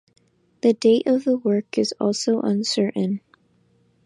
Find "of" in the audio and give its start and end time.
1.05-1.25